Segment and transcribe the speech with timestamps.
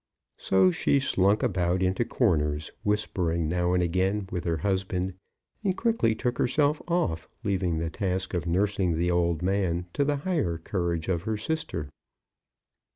[0.39, 5.13] So she slunk about into corners, whispering now and again with her husband,
[5.63, 10.15] and quickly took herself off, leaving the task of nursing the old man to the
[10.25, 11.87] higher courage of her sister.